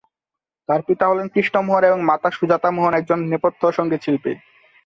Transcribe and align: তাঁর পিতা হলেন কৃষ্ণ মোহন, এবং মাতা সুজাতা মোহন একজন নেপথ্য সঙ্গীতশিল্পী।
তাঁর 0.69 0.81
পিতা 0.87 1.05
হলেন 1.07 1.27
কৃষ্ণ 1.27 1.55
মোহন, 1.61 1.83
এবং 1.83 1.99
মাতা 2.03 2.29
সুজাতা 2.31 2.69
মোহন 2.71 2.93
একজন 2.93 3.19
নেপথ্য 3.31 3.61
সঙ্গীতশিল্পী। 3.77 4.33